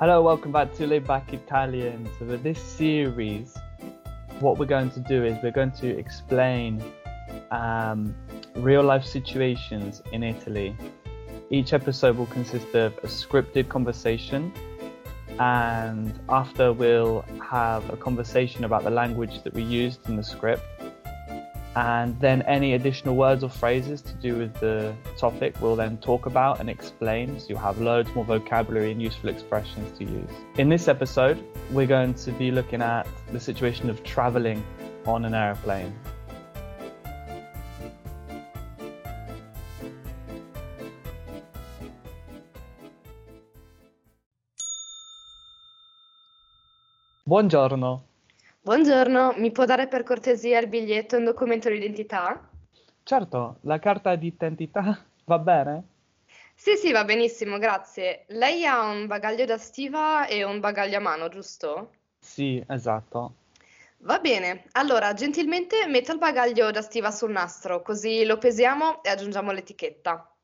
[0.00, 2.08] Hello, welcome back to Lay Back Italian.
[2.20, 3.58] So, for this series,
[4.38, 6.80] what we're going to do is we're going to explain
[7.50, 8.14] um,
[8.54, 10.76] real life situations in Italy.
[11.50, 14.52] Each episode will consist of a scripted conversation,
[15.40, 20.62] and after we'll have a conversation about the language that we used in the script,
[21.78, 26.26] and then any additional words or phrases to do with the topic we'll then talk
[26.26, 30.30] about and explain so you'll have loads more vocabulary and useful expressions to use.
[30.56, 31.38] In this episode,
[31.70, 34.64] we're going to be looking at the situation of traveling
[35.06, 35.94] on an airplane.
[47.24, 48.07] Buongiorno.
[48.60, 52.50] Buongiorno, mi può dare per cortesia il biglietto e un documento di identità?
[53.02, 55.88] Certo, la carta di identità va bene?
[56.54, 58.24] Sì, sì, va benissimo, grazie.
[58.28, 61.92] Lei ha un bagaglio da stiva e un bagaglio a mano, giusto?
[62.18, 63.34] Sì, esatto.
[63.98, 69.08] Va bene, allora gentilmente metta il bagaglio da stiva sul nastro, così lo pesiamo e
[69.08, 70.36] aggiungiamo l'etichetta.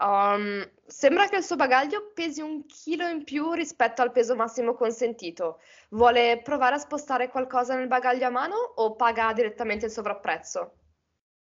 [0.00, 4.74] Um, sembra che il suo bagaglio pesi un chilo in più rispetto al peso massimo
[4.74, 5.60] consentito.
[5.90, 10.72] Vuole provare a spostare qualcosa nel bagaglio a mano o paga direttamente il sovrapprezzo?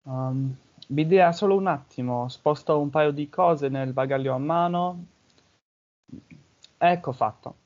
[0.03, 0.55] Um,
[0.89, 5.05] mi dia solo un attimo, sposto un paio di cose nel bagaglio a mano.
[6.79, 7.57] Ecco fatto.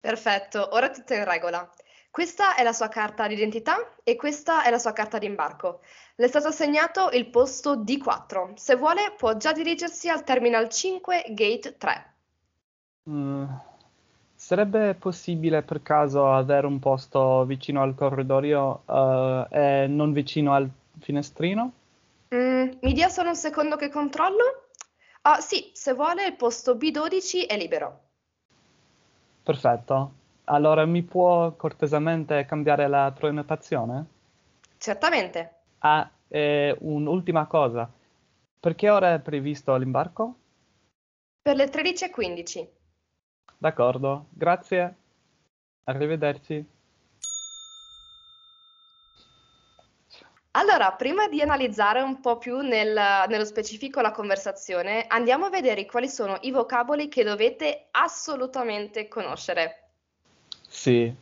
[0.00, 1.70] Perfetto, ora tutto in regola.
[2.10, 5.80] Questa è la sua carta d'identità e questa è la sua carta d'imbarco.
[6.22, 8.54] Le è stato assegnato il posto D4.
[8.54, 12.12] Se vuole può già dirigersi al Terminal 5 Gate 3.
[13.10, 13.44] Mm,
[14.32, 20.70] sarebbe possibile per caso avere un posto vicino al corridoio uh, e non vicino al
[21.00, 21.72] finestrino?
[22.32, 24.68] Mm, mi dia solo un secondo che controllo.
[25.22, 27.98] Ah, sì, se vuole il posto B12 è libero.
[29.42, 30.12] Perfetto.
[30.44, 34.06] Allora mi può cortesemente cambiare la prenotazione?
[34.78, 35.56] Certamente.
[35.84, 37.90] Ah, e un'ultima cosa.
[38.58, 40.34] Per che ora è previsto l'imbarco?
[41.42, 42.66] Per le 13.15.
[43.58, 44.96] D'accordo, grazie.
[45.84, 46.64] Arrivederci.
[50.52, 52.94] Allora, prima di analizzare un po' più nel,
[53.28, 59.90] nello specifico la conversazione, andiamo a vedere quali sono i vocaboli che dovete assolutamente conoscere.
[60.66, 61.14] Sì,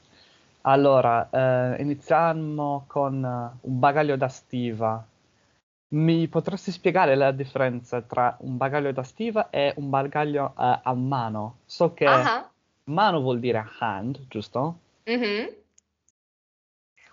[0.63, 1.29] allora
[1.77, 5.05] eh, iniziamo con eh, un bagaglio da stiva.
[5.93, 10.95] Mi potresti spiegare la differenza tra un bagaglio da stiva e un bagaglio eh, a
[10.95, 11.59] mano?
[11.67, 12.51] So che Ah,
[12.85, 14.79] mano vuol dire hand, giusto?
[15.07, 15.51] mhm.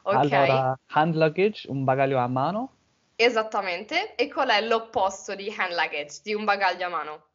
[0.04, 2.72] Ok, Allora, hand luggage, un bagaglio a mano?
[3.16, 4.16] esattamente.
[4.16, 7.26] E qual è l'opposto di hand luggage, di un bagaglio a mano?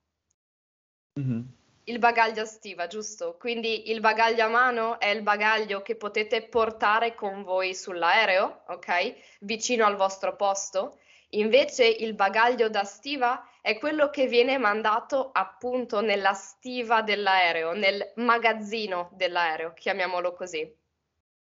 [1.16, 1.48] Mhm.
[1.84, 3.36] Il bagaglio a stiva, giusto?
[3.38, 9.14] Quindi il bagaglio a mano è il bagaglio che potete portare con voi sull'aereo, ok?
[9.40, 10.98] Vicino al vostro posto.
[11.30, 18.12] Invece il bagaglio da stiva è quello che viene mandato appunto nella stiva dell'aereo, nel
[18.16, 20.72] magazzino dell'aereo, chiamiamolo così.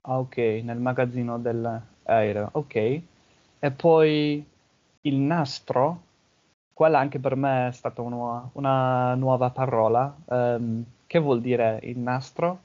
[0.01, 2.75] Ah, ok, nel magazzino dell'aereo, ok.
[2.75, 4.45] E poi
[5.01, 6.03] il nastro,
[6.77, 10.15] quella anche per me è stata una, una nuova parola.
[10.29, 12.59] Ehm, che vuol dire il nastro?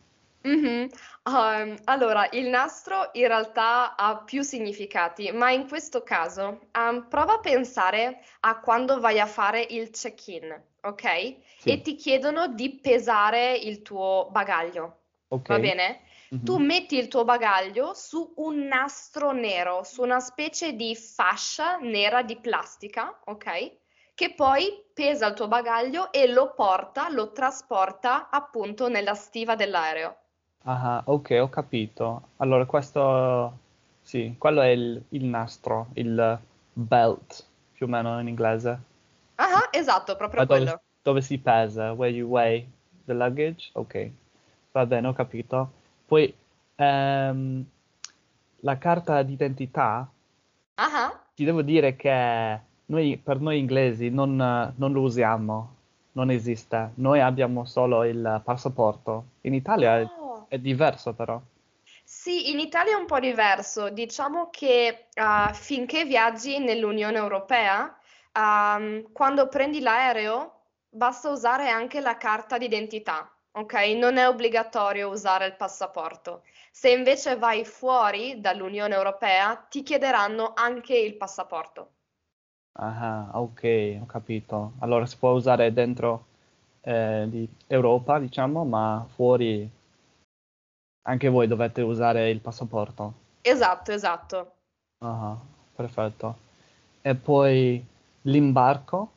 [0.45, 0.89] Mhm.
[1.25, 7.35] Um, allora, il nastro in realtà ha più significati, ma in questo caso, um, prova
[7.35, 11.05] a pensare a quando vai a fare il check-in, ok?
[11.05, 15.49] E Sì, ti chiedono di pesare il tuo bagaglio, ok.
[15.49, 16.01] va bene?
[16.43, 16.67] Tu Mhm.
[16.67, 22.37] metti il tuo bagaglio su un nastro nero, su una specie di fascia nera di
[22.37, 23.81] plastica, ok?
[24.15, 30.17] Che poi pesa il tuo bagaglio e lo porta, lo trasporta appunto nella stiva dell'aereo.
[30.65, 32.29] Ah, ok, ho capito.
[32.37, 33.59] Allora, questo,
[34.03, 36.39] sì, quello è il, il nastro, il
[36.73, 38.81] belt, più o meno in inglese.
[39.37, 40.83] Ah, esatto, proprio dove, quello.
[41.03, 41.93] dove si pesa?
[41.93, 42.67] Where you weigh
[43.05, 43.71] the luggage?
[43.73, 44.11] Ok,
[44.73, 45.73] va bene, ho capito.
[46.07, 46.33] Poi,
[46.77, 47.65] ehm,
[48.61, 50.09] la carta d'identità,
[50.77, 54.37] Ah, ti devo dire che noi, per noi inglesi non,
[54.77, 55.77] non lo usiamo,
[56.13, 56.93] non esiste.
[56.97, 59.25] Noi abbiamo solo il passaporto.
[59.43, 60.47] In Italia è, Oh.
[60.49, 61.41] è diverso però.
[62.05, 63.89] Sì, in Italia è un po' diverso.
[63.91, 67.97] Diciamo che ah, finché viaggi nell'Unione Europea,
[68.33, 73.75] ehm, quando prendi l'aereo, basta usare anche la carta d'identità, ok?
[73.97, 76.43] Non è obbligatorio usare il passaporto.
[76.71, 81.91] Se invece vai fuori dall'Unione Europea, ti chiederanno anche il passaporto.
[82.75, 84.73] Ah, ok, ho capito.
[84.79, 86.27] Allora si può usare dentro
[86.81, 89.71] eh, di Europa, diciamo, ma fuori
[91.03, 93.13] anche voi dovete usare il passaporto.
[93.43, 94.53] Esatto, esatto.
[94.99, 95.37] Ah,
[95.75, 96.37] perfetto.
[97.03, 97.85] E poi
[98.23, 99.11] l'imbarco?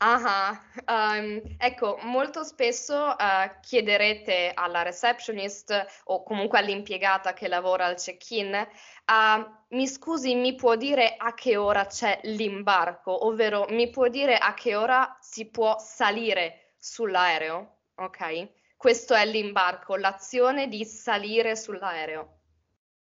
[0.00, 7.96] Ah, um, ecco, molto spesso uh, chiederete alla receptionist o comunque all'impiegata che lavora al
[7.96, 14.06] check-in, uh, mi scusi, mi può dire a che ora c'è l'imbarco, ovvero mi può
[14.06, 18.48] dire a che ora si può salire sull'aereo, ok?
[18.76, 22.36] Questo è l'imbarco, l'azione di salire sull'aereo.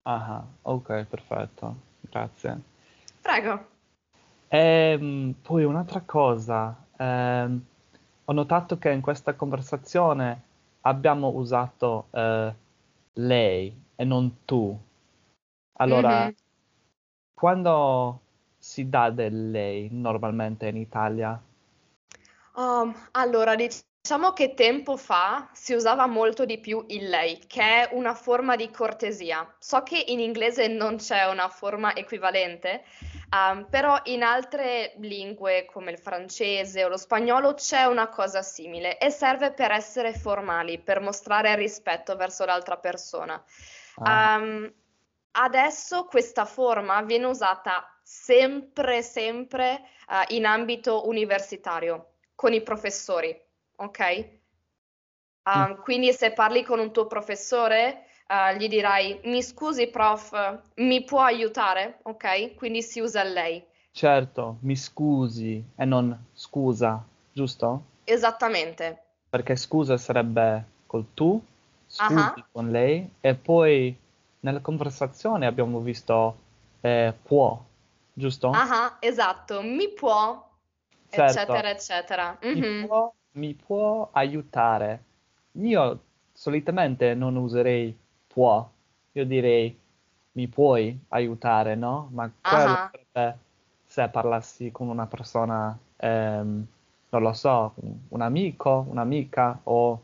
[0.03, 2.61] Ah, ok, perfetto, grazie.
[3.21, 3.75] Prego.
[4.57, 7.65] E ehm, poi un'altra cosa, ehm,
[8.25, 10.43] ho notato che in questa conversazione
[10.81, 12.55] abbiamo usato eh,
[13.13, 14.79] lei e non tu.
[15.75, 16.31] Allora, mm-hmm.
[17.35, 18.21] quando
[18.57, 21.39] si dà del lei normalmente in Italia?
[22.55, 23.55] Um, allora,
[24.07, 28.55] diciamo che tempo fa si usava molto di più il lei, che è una forma
[28.55, 29.53] di cortesia.
[29.59, 32.85] So che in inglese non c'è una forma equivalente,
[33.29, 38.99] Um, però in altre lingue come il francese o lo spagnolo c'è una cosa simile
[38.99, 43.43] e serve per essere formali, per mostrare rispetto verso l'altra persona.
[43.97, 44.37] Ah.
[44.37, 44.73] Um,
[45.33, 53.37] adesso questa forma viene usata sempre, sempre uh, in ambito universitario, con i professori,
[53.77, 54.29] ok?
[55.45, 55.83] Um, mm.
[55.83, 60.33] Quindi se parli con un tuo professore, uh, gli dirai mi scusi prof,
[60.77, 61.99] mi può aiutare?
[62.03, 62.55] Ok?
[62.55, 63.65] Quindi si usa lei.
[63.91, 67.03] Certo, mi scusi e non scusa,
[67.33, 67.85] giusto?
[68.05, 69.03] Esattamente.
[69.31, 71.43] Perché scusa sarebbe col tu,
[71.87, 72.45] scusi uh-huh.
[72.53, 73.97] con lei e poi
[74.41, 76.37] nella conversazione abbiamo visto
[76.81, 77.59] eh, può,
[78.13, 78.51] giusto?
[78.51, 80.47] Ah, uh-huh, esatto, mi può,
[81.09, 81.33] certo.
[81.41, 82.39] eccetera, eccetera.
[82.45, 82.81] Mm-hmm.
[82.81, 85.03] Mi, può, mi può aiutare.
[85.53, 86.01] Io
[86.33, 87.97] solitamente non userei
[88.27, 88.69] può,
[89.13, 89.79] io direi
[90.33, 92.09] mi puoi aiutare, no?
[92.13, 93.39] Ma quello sarebbe
[93.87, 96.67] se parlassi con una persona, ehm,
[97.09, 97.75] non lo so,
[98.09, 100.03] un amico, un'amica o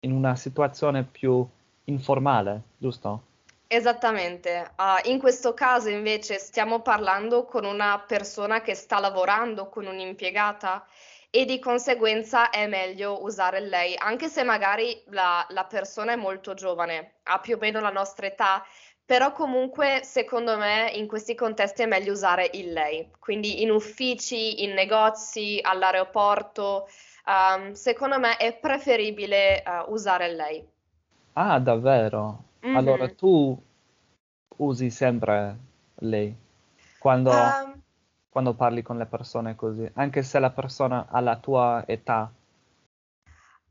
[0.00, 1.46] in una situazione più
[1.84, 3.28] informale, giusto?
[3.68, 4.72] Esattamente.
[4.76, 10.84] Uh, in questo caso invece stiamo parlando con una persona che sta lavorando con un'impiegata
[11.30, 16.54] e di conseguenza è meglio usare lei, anche se magari la, la persona è molto
[16.54, 18.64] giovane, ha più o meno la nostra età,
[19.04, 24.64] però comunque secondo me in questi contesti è meglio usare il lei, quindi in uffici,
[24.64, 26.88] in negozi, all'aeroporto,
[27.26, 30.64] um, secondo me è preferibile uh, usare lei.
[31.34, 32.44] Ah, davvero?
[32.66, 32.76] Mm-hmm.
[32.76, 33.60] Allora tu
[34.56, 35.56] usi sempre
[36.00, 36.36] lei
[36.98, 37.30] quando...
[37.30, 37.79] Um,
[38.30, 42.32] quando parli con le persone così, anche se la persona ha la tua età?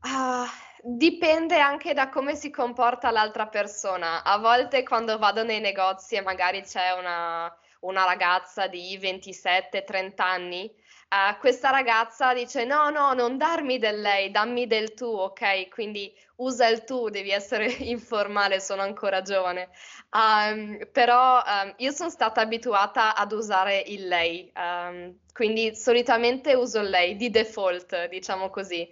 [0.00, 0.46] Ah,
[0.82, 4.22] dipende anche da come si comporta l'altra persona.
[4.22, 10.70] A volte quando vado nei negozi e magari c'è una, una ragazza di 27-30 anni,
[11.10, 15.68] uh, questa ragazza dice no, no, non darmi del lei, dammi del tu, ok?
[15.68, 19.68] Quindi usa il tu, devi essere informale, sono ancora giovane.
[20.12, 26.80] Um, però um, io sono stata abituata ad usare il lei, um, quindi solitamente uso
[26.80, 28.88] il lei di default, diciamo così.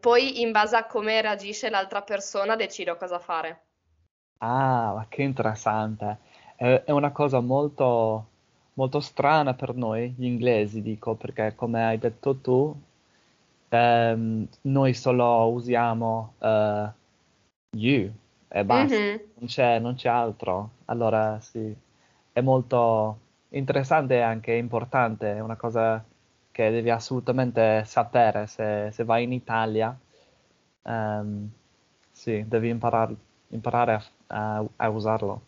[0.00, 3.62] poi in base a come reagisce l'altra persona decido cosa fare.
[4.38, 6.18] Ah, ma che interessante.
[6.56, 8.26] È, è una cosa molto,
[8.78, 12.74] molto strana per noi, gli inglesi, dico, perché come hai detto tu,
[13.68, 16.88] ehm, noi solo usiamo uh,
[17.76, 18.10] you
[18.48, 19.16] e basta, mm-hmm.
[19.34, 20.70] non, c'è, non, c'è, altro.
[20.86, 21.74] Allora sì,
[22.32, 23.18] è molto
[23.50, 26.02] interessante e anche importante, è una cosa
[26.52, 29.96] che devi assolutamente sapere se, se vai in Italia.
[30.82, 31.50] Um,
[32.12, 33.14] sì, devi imparare,
[33.48, 33.92] imparare
[34.28, 35.42] a, a, a usarlo.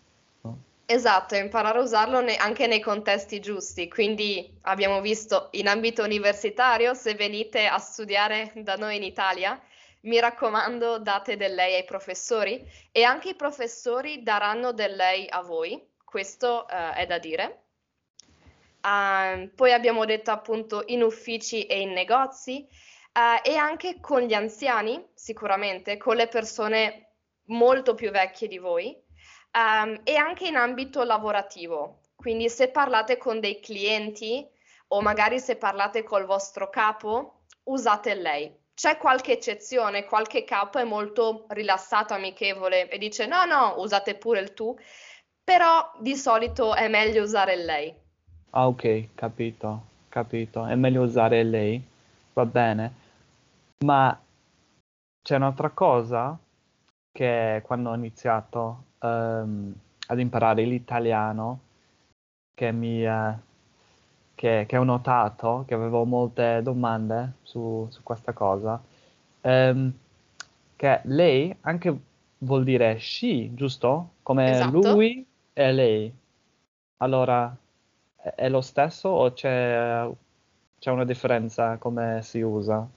[0.93, 3.89] Esatto, imparare a usarlo ne- anche nei contesti giusti.
[3.89, 9.57] Quindi abbiamo visto in ambito universitario, se venite a studiare da noi in Italia,
[10.01, 15.43] mi raccomando, date del lei ai professori e anche i professori daranno del lei a
[15.43, 15.81] voi.
[16.05, 17.67] Questo uh, è da dire.
[18.83, 22.67] Uh, poi abbiamo detto appunto in uffici e in negozi
[23.13, 27.13] uh, e anche con gli anziani, sicuramente, con le persone
[27.45, 29.09] molto più vecchie di voi
[29.53, 32.01] um, e anche in ambito lavorativo.
[32.17, 34.47] Quindi se parlate con dei clienti
[34.89, 38.59] o magari se parlate col vostro capo, usate lei.
[38.75, 44.41] C'è qualche eccezione, qualche capo è molto rilassato, amichevole e dice no, no, usate pure
[44.41, 44.77] il tu,
[45.43, 47.95] però di solito è meglio usare lei.
[48.51, 50.67] Ah, ok, capito, capito.
[50.67, 51.83] È meglio usare lei,
[52.33, 52.93] va bene.
[53.85, 54.19] Ma
[55.23, 56.39] c'è un'altra cosa
[57.13, 59.75] che quando ho iniziato um,
[60.07, 61.61] ad imparare l'italiano
[62.55, 63.35] che mi uh,
[64.35, 68.81] che, che, ho notato, che avevo molte domande su, su questa cosa,
[69.43, 69.93] um,
[70.77, 71.99] che lei anche
[72.39, 74.13] vuol dire she, giusto?
[74.23, 74.79] Come Esatto.
[74.79, 76.15] lui e lei.
[76.99, 77.55] Allora,
[78.17, 80.09] è, è lo stesso o c'è,
[80.79, 82.89] c'è una differenza come si usa?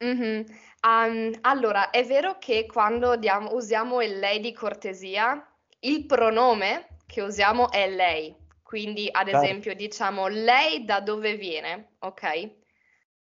[0.00, 0.44] Mh-mh.
[0.84, 5.44] Uhm, allora, è vero che quando diamo usiamo il lei di cortesia,
[5.80, 8.34] il pronome che usiamo è lei.
[8.62, 9.38] Quindi, ad Certo.
[9.42, 12.62] esempio, diciamo: "Lei da dove viene?" Okay?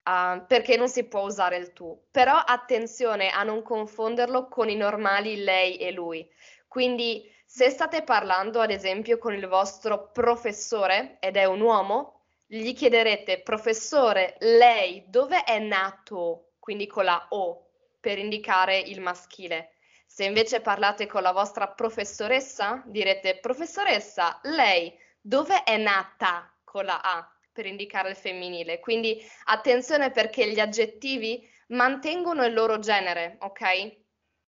[0.06, 2.02] Uhm, perché non si può usare il tu.
[2.10, 6.28] Però attenzione a non confonderlo con i normali lei e lui.
[6.68, 12.74] Quindi, se state parlando, ad esempio, con il vostro professore ed è un uomo, gli
[12.74, 19.78] chiederete: "Professore, lei dove è nato?" Quindi con la O, per indicare il maschile.
[20.06, 27.02] Se invece parlate con la vostra professoressa, direte: "Professoressa, lei dove è nata?" Con la
[27.02, 28.80] A, per indicare il femminile.
[28.80, 34.06] Quindi attenzione perché gli aggettivi mantengono il loro genere, okay?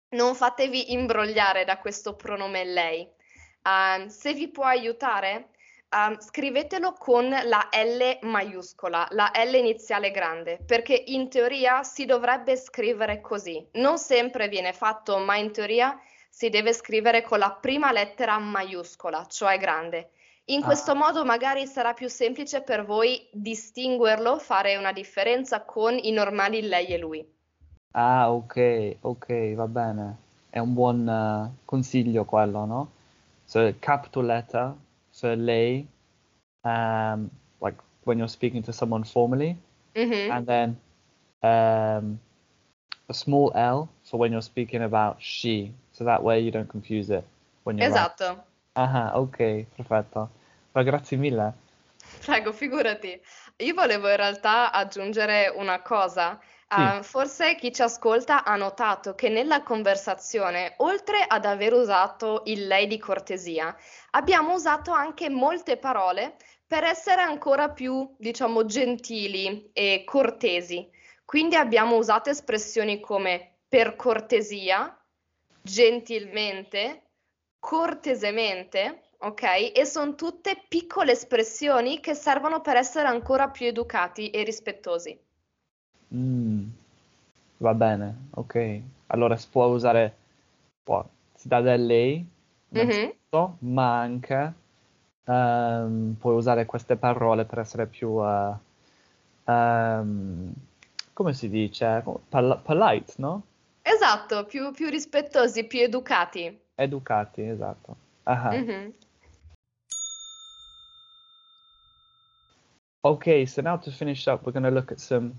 [0.09, 3.09] Non fatevi imbrogliare da questo pronome lei.
[3.63, 5.51] Uhm, se vi può aiutare,
[5.91, 12.57] uhm, scrivetelo con la L maiuscola, la L iniziale grande, perché in teoria si dovrebbe
[12.57, 13.67] scrivere così.
[13.73, 19.27] Non sempre viene fatto, ma in teoria si deve scrivere con la prima lettera maiuscola,
[19.27, 20.11] cioè grande.
[20.47, 25.97] In questo Ah, modo magari sarà più semplice per voi distinguerlo, fare una differenza con
[25.99, 27.27] i normali lei e lui.
[27.95, 28.57] ah, ok,
[29.03, 30.17] ok, va bene.
[30.51, 32.91] È un buon eh, consiglio quello, no?
[33.45, 34.75] So, capital letter
[35.21, 35.87] for lei,
[36.65, 39.57] um, like when you're speaking to someone formally,
[39.95, 40.31] Mh-mh.
[40.31, 40.77] and then
[41.43, 42.19] um,
[43.09, 45.73] a small L for when you're speaking about she.
[45.93, 47.25] So that way you don't confuse it
[47.65, 48.17] when you're writing.
[48.17, 48.45] Esatto.
[48.77, 50.31] Ah, ok, perfetto.
[50.75, 51.53] Ma grazie mille.
[52.21, 53.21] Prego, figurati.
[53.59, 56.41] Io volevo in realtà aggiungere una cosa.
[56.73, 62.67] Uhm, forse chi ci ascolta ha notato che nella conversazione, oltre ad aver usato il
[62.69, 63.77] lei di cortesia,
[64.11, 66.37] abbiamo usato anche molte parole
[66.67, 70.89] per essere ancora più, diciamo, gentili e cortesi.
[71.25, 74.97] Quindi abbiamo usato espressioni come per cortesia,
[75.61, 77.11] gentilmente,
[77.59, 79.73] cortesemente, ok?
[79.75, 85.21] E son tutte piccole espressioni che servono per essere ancora più educati e rispettosi.
[86.15, 86.65] Mm,
[87.59, 88.81] va bene, ok.
[89.09, 90.15] Allora si può usare,
[90.83, 92.27] può- si dà del lei
[92.71, 94.55] innanzitutto, ma anche
[95.25, 98.55] ehm, puoi usare queste parole per essere più, eh,
[99.45, 100.53] ehm,
[101.13, 102.03] come si dice?
[102.29, 103.43] Pol- polite, no?
[103.83, 106.61] Esatto, più più rispettosi, più educati.
[106.75, 107.97] Educati, esatto.
[108.25, 108.93] Mh-mh.
[113.03, 115.33] Okay, so now to finish up, we're going to look at some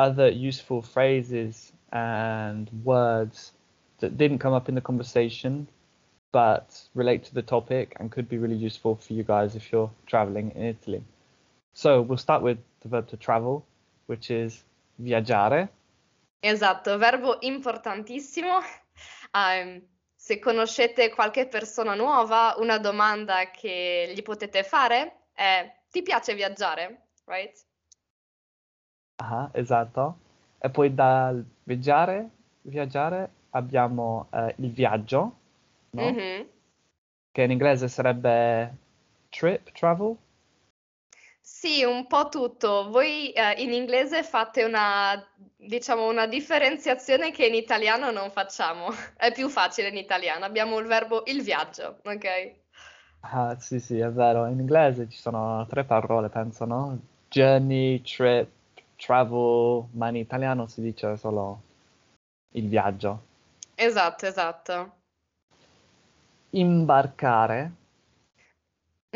[0.00, 3.52] other useful phrases and words
[3.98, 5.68] that didn't come up in the conversation
[6.32, 9.90] but relate to the topic and could be really useful for you guys if you're
[10.06, 11.02] traveling in Italy.
[11.74, 13.66] So we'll start with the verb to travel,
[14.06, 14.64] which is
[15.02, 15.68] viaggiare.
[16.42, 18.60] Esatto, verbo importantissimo.
[19.32, 19.82] Ehm,
[20.16, 27.08] se conoscete qualche persona nuova, una domanda che gli potete fare è: "Ti piace viaggiare?"
[27.26, 27.69] Right?
[29.20, 30.18] Ah, esatto.
[30.58, 32.28] E poi dal viaggiare,
[32.62, 35.36] viaggiare abbiamo eh, il viaggio,
[35.90, 36.02] no?
[36.10, 36.46] Mh-mh.
[37.32, 38.76] Che in inglese sarebbe
[39.30, 40.16] trip, travel.
[41.42, 42.88] Sì, un po' tutto.
[42.90, 45.22] Voi, ehm, in inglese fate una
[45.56, 48.88] diciamo, una differenziazione che in italiano non facciamo.
[49.16, 50.44] È più facile in italiano.
[50.44, 52.58] Abbiamo il verbo il viaggio, okay?
[53.22, 54.46] Ah, sì, sì, è vero.
[54.46, 56.98] In inglese ci sono tre parole, penso, no?
[57.28, 58.48] Journey, trip,
[59.00, 61.62] travel, ma in italiano si dice solo
[62.52, 63.22] il viaggio.
[63.76, 64.92] Esatto, esatto.
[66.52, 67.72] Imbarcare,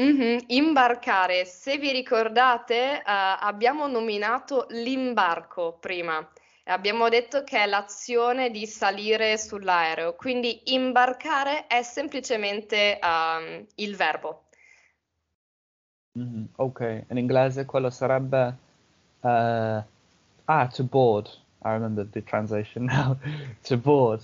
[0.01, 0.45] Mh-mh.
[0.49, 1.45] Imbarcare.
[1.45, 6.19] Se vi ricordate, uhm, abbiamo nominato l'imbarco prima
[6.65, 13.97] e abbiamo detto che è l'azione di salire sull'aereo, quindi imbarcare è semplicemente, uhm, il
[13.97, 14.45] verbo.
[16.17, 17.07] Mhm, ok.
[17.11, 18.57] In inglese quello sarebbe
[19.25, 19.83] eh,
[20.49, 21.31] ah, to board.
[21.63, 23.17] I remember the translation now.
[23.65, 24.21] To board,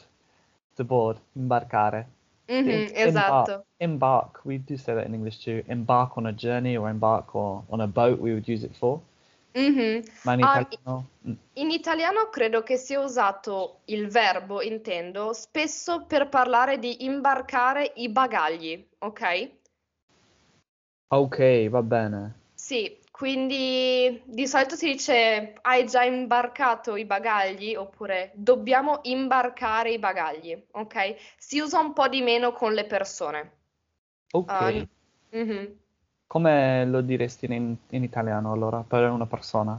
[0.77, 2.07] to board, imbarcare.
[2.49, 2.67] Em-
[3.05, 3.65] embark, esatto.
[3.79, 4.41] embark.
[4.45, 5.63] We do say that in English too.
[5.69, 8.21] Embark on a journey or embark or on a boat.
[8.21, 9.01] We would use it for.
[9.55, 10.05] Mhm.
[10.23, 11.09] Ma in Ah, italiano...
[11.27, 17.93] mm, in italiano credo che sia usato il verbo, intendo, spesso per parlare di imbarcare
[17.97, 19.51] i bagagli, ok?
[21.11, 22.35] Ok, va bene.
[22.55, 29.99] Sì, quindi di solito si dice hai già imbarcato i bagagli oppure dobbiamo imbarcare i
[29.99, 31.17] bagagli, ok?
[31.37, 33.53] Si usa un po' di meno con le persone.
[34.33, 34.49] Ok.
[34.49, 34.73] Ah,
[35.37, 35.79] mhm.
[36.27, 39.79] Come lo diresti in, in italiano allora per una persona?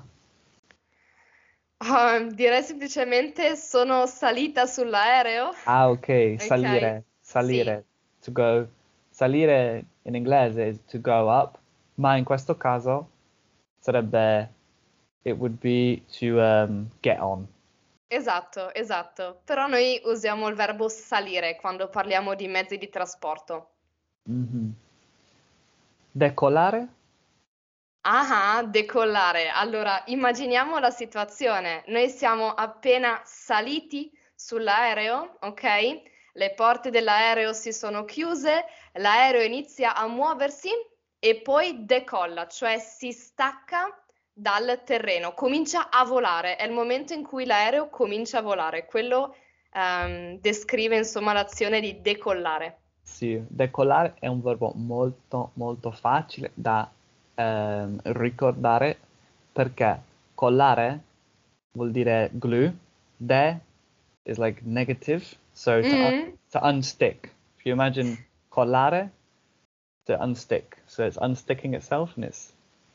[1.79, 5.49] Ah, direi semplicemente sono salita sull'aereo.
[5.65, 7.85] Ah, ok, Ok, salire, sì, salire,
[8.23, 8.67] to go.
[9.09, 11.57] Salire in inglese is to go up,
[11.95, 13.07] ma in questo caso
[13.81, 14.49] sarebbe
[15.23, 17.47] it would be to um, get on.
[18.07, 19.41] esatto, esatto.
[19.45, 23.69] Però noi usiamo il verbo salire quando parliamo di mezzi di trasporto.
[24.23, 24.73] Mhm.
[26.11, 26.87] Decollare?
[28.01, 29.49] Ah, decollare.
[29.49, 31.83] Allora, immaginiamo la situazione.
[31.87, 36.01] Noi siamo appena saliti sull'aereo, ok?
[36.33, 40.69] Le porte dell'aereo si sono chiuse, l'aereo inizia a muoversi
[41.23, 43.95] e poi decolla, cioè si stacca
[44.33, 46.55] dal terreno, comincia a volare.
[46.55, 48.87] È il momento in cui l'aereo comincia a volare.
[48.87, 49.35] Quello
[49.71, 52.79] ehm, descrive insomma l'azione di decollare.
[53.03, 56.89] Sì, decollare è un verbo molto molto facile da
[57.35, 58.97] ehm, ricordare
[59.51, 60.01] perché
[60.33, 60.99] collare
[61.73, 62.73] vuol dire glue,
[63.15, 63.59] de
[64.23, 67.31] is like negative, so to, un- to unstick.
[67.57, 69.11] If you imagine collare,
[70.11, 72.53] to unstick, so it's unsticking itself and it's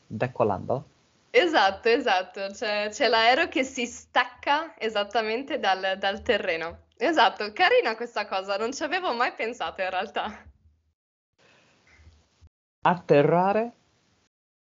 [0.09, 0.83] decollando.
[1.31, 6.85] Esatto, esatto, c'è c'è l'aereo che si stacca esattamente dal, dal terreno.
[6.97, 10.45] Esatto, carina questa cosa, non ci avevo mai pensato in realtà.
[12.81, 13.73] Atterrare,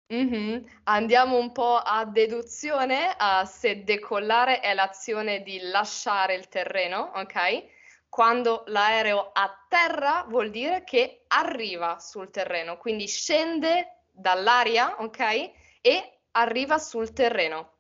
[0.07, 0.65] Mhm.
[0.85, 7.65] Andiamo un po' a deduzione, a se decollare è l'azione di lasciare il terreno, ok?
[8.15, 15.51] Quando l'aereo atterra vuol dire che arriva sul terreno, quindi scende dall'aria, ok?
[15.81, 17.73] E arriva sul terreno.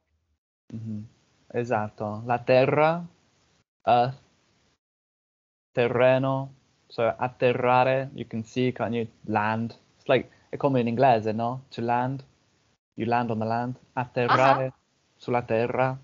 [0.73, 1.07] Mhm.
[1.53, 3.01] Esatto, la terra,
[3.83, 4.23] earth,
[5.71, 6.53] terreno,
[6.89, 9.79] so atterrare, you can see, can't you, land.
[9.95, 11.67] It's like, è come in inglese, no?
[11.69, 12.25] To land,
[12.95, 13.77] you land on the land.
[13.93, 14.75] Atterrare Ah,
[15.17, 15.97] sulla terra.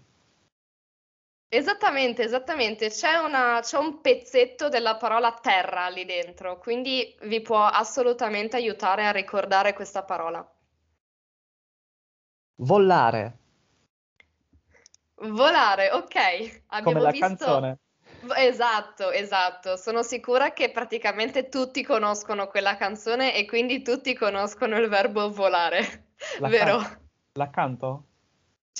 [1.50, 2.88] Esattamente, esattamente.
[2.88, 9.06] C'è una- c'è un pezzetto della parola terra lì dentro, quindi vi può assolutamente aiutare
[9.06, 10.42] a ricordare questa parola.
[12.70, 13.24] Volare,
[15.22, 16.64] Volare, ok.
[16.80, 17.46] come Abbiamo la visto.
[17.46, 17.78] canzone.
[18.36, 19.76] Esatto, esatto.
[19.76, 26.14] Sono sicura che praticamente tutti conoscono quella canzone e quindi tutti conoscono il verbo volare,
[26.44, 26.78] La, vero?
[26.78, 28.08] can- la canto?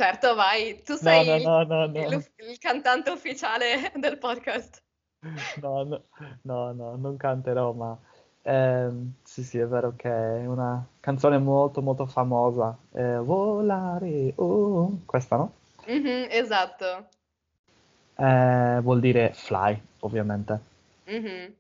[0.00, 4.82] Certo, vai, tu sei no, il, no, no, il- il cantante ufficiale del podcast.
[5.60, 6.02] No, no,
[6.44, 7.94] no, no, non canterò, ma
[8.40, 12.74] ehm, sì, sì, è vero che è una canzone molto, molto famosa.
[12.92, 15.52] Eh, volare, oh, questa, no?
[15.86, 17.08] Mhm, esatto.
[18.16, 20.60] Eh, vuol dire fly, ovviamente.
[21.08, 21.54] Mhm.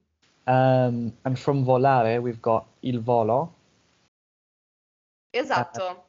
[0.44, 3.52] Um, and from volare, we've got il volo.
[5.30, 6.08] Eh, Esatto.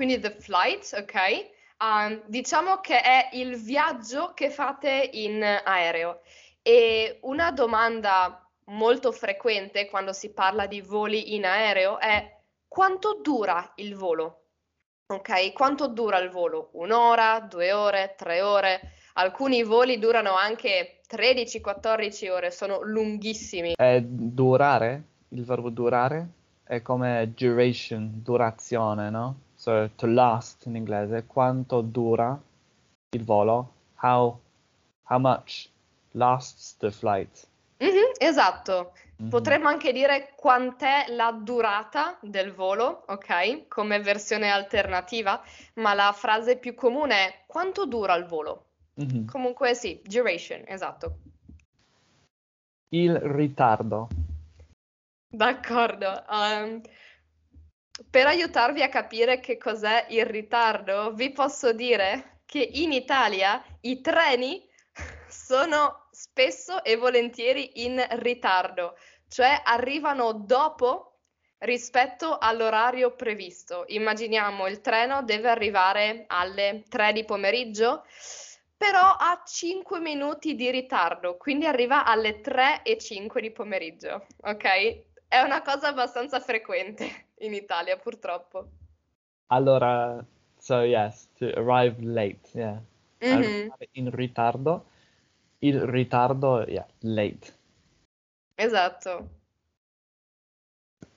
[0.00, 1.50] Quindi the flight, ok?
[1.84, 6.22] Um, diciamo che è il viaggio che fate in aereo.
[6.62, 12.34] E una domanda molto frequente quando si parla di voli in aereo è
[12.66, 14.44] quanto dura il volo?
[15.08, 16.70] Ok, quanto dura il volo?
[16.72, 18.92] Un'ora, due ore, tre ore?
[19.16, 23.74] Alcuni voli durano anche 13-14 ore, sono lunghissimi.
[23.76, 26.26] è durare, il verbo durare
[26.64, 29.48] è come duration, durazione, no?
[29.60, 32.34] So, to last in inglese, quanto dura
[33.10, 33.72] il volo?
[34.00, 34.40] How,
[35.02, 35.68] how much
[36.12, 37.46] lasts the flight?
[37.76, 38.92] Mhm, esatto.
[39.16, 39.28] Mhm.
[39.28, 43.68] Potremmo anche dire quant'è la durata del volo, ok?
[43.68, 45.42] Come versione alternativa,
[45.74, 48.64] ma la frase più comune è quanto dura il volo?
[48.94, 49.26] Mhm.
[49.26, 51.18] Comunque sì, duration, esatto.
[52.88, 54.08] Il ritardo.
[55.28, 56.24] D'accordo.
[56.30, 56.80] Ehm,
[58.08, 64.00] per aiutarvi a capire che cos'è il ritardo, vi posso dire che in Italia i
[64.00, 64.66] treni
[65.28, 68.96] sono spesso e volentieri in ritardo,
[69.28, 71.06] cioè arrivano dopo
[71.58, 73.84] rispetto all'orario previsto.
[73.86, 78.04] Immaginiamo il treno deve arrivare alle 3 di pomeriggio,
[78.76, 85.02] però ha 5 minuti di ritardo, quindi arriva alle 3 e 5 di pomeriggio, ok?
[85.28, 88.68] È una cosa abbastanza frequente in Italia, purtroppo.
[89.48, 90.24] Allora,
[90.58, 92.80] so yes, to arrive late, yeah.
[93.20, 93.32] Mhm.
[93.32, 94.84] Arrivare in ritardo.
[95.58, 97.52] Il ritardo, yeah, late.
[98.54, 99.28] Esatto.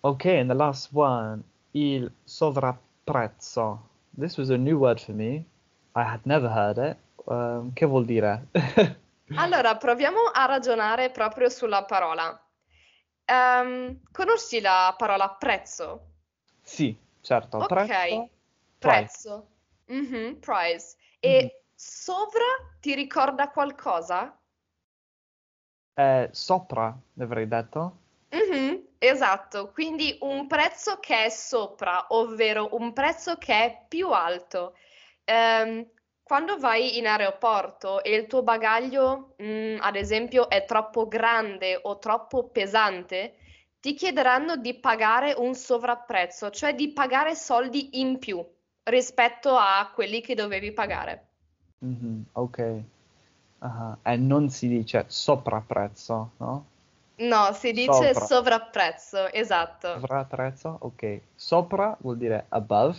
[0.01, 3.89] Okay, and the last one, il sovrapprezzo.
[4.17, 5.45] This was a new word for me.
[5.95, 6.97] I had never heard it.
[7.25, 8.47] Um, che vuol dire?
[9.35, 12.39] Allora, proviamo a ragionare proprio sulla parola.
[13.25, 16.12] Ehm, conosci la parola prezzo?
[16.63, 17.57] Sì, certo.
[17.57, 18.29] Ok, Prezzo,
[18.79, 18.79] price.
[18.79, 19.47] prezzo.
[19.85, 20.95] Mhm, price.
[21.19, 22.45] E sovra
[22.79, 24.37] ti ricorda qualcosa?
[25.95, 27.97] Eh, sopra, avrei detto.
[28.29, 34.75] Mhm, esatto, quindi un prezzo che è sopra, ovvero un prezzo che è più alto.
[35.23, 35.87] Ehm,
[36.23, 41.99] quando vai in aeroporto e il tuo bagaglio, mm, ad esempio, è troppo grande o
[41.99, 43.35] troppo pesante,
[43.83, 48.41] ti chiederanno di pagare un sovrapprezzo, cioè di pagare soldi in più
[48.83, 51.27] rispetto a quelli che dovevi pagare.
[51.81, 52.59] Mhm, ok.
[53.61, 56.65] Ah, E non si dice sopraprezzo, no?
[57.21, 58.27] No, si dice Sopra.
[58.27, 59.99] sovrapprezzo, esatto.
[59.99, 61.21] Sovrapprezzo, ok.
[61.35, 62.97] Sopra vuol dire above,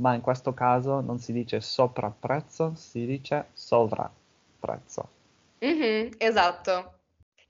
[0.00, 5.08] ma in questo caso non si dice sopraprezzo, si dice sovrapprezzo.
[5.62, 6.97] Mhm, esatto.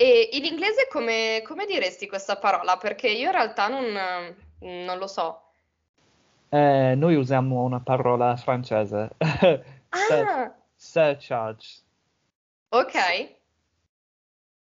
[0.01, 2.77] E in inglese come, come diresti questa parola?
[2.77, 5.43] Perché io in realtà non, non lo so.
[6.51, 9.11] Eh, noi usiamo una parola francese.
[9.91, 11.81] Ah, surcharge.
[12.69, 13.37] ok,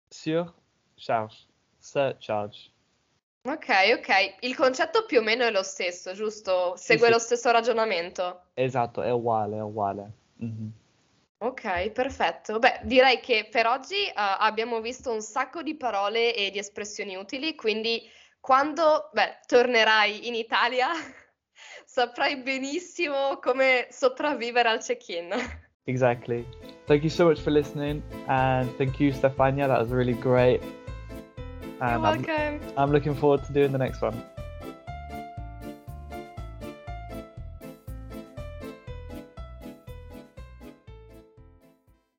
[0.08, 1.48] Surcharge.
[1.80, 2.72] Surcharge.
[3.42, 3.68] ok,
[3.98, 4.36] ok.
[4.42, 6.76] Il concetto più o meno è lo stesso, giusto?
[6.78, 7.12] Segue sì.
[7.12, 8.42] lo stesso ragionamento.
[8.54, 10.12] Esatto, è uguale, è uguale.
[10.36, 10.72] Mhm.
[11.38, 12.60] Ok, perfetto.
[12.60, 17.16] Beh, direi che per oggi eh, abbiamo visto un sacco di parole e di espressioni
[17.16, 18.02] utili, quindi
[18.40, 20.90] quando, beh, tornerai in Italia
[21.86, 25.34] saprai benissimo come sopravvivere al check-in.
[25.88, 26.46] Exactly.
[26.86, 29.68] Thank you so much for listening, and thank you, Stefania.
[29.68, 30.62] That was really great.
[30.62, 32.60] You're And I'm, welcome.
[32.78, 34.24] I'm looking forward to doing the next one.